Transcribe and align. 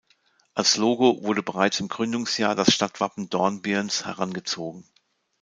Als 0.55 0.77
Logo 0.77 1.21
wurde 1.23 1.43
bereits 1.43 1.79
im 1.79 1.87
Gründungsjahr 1.87 2.55
das 2.55 2.73
Stadtwappen 2.73 3.29
Dornbirns 3.29 4.03
herangezogen. 4.07 4.83